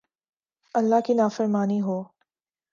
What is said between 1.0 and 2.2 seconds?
کی نافرمانی ہو